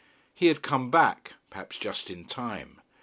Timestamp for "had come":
0.47-0.89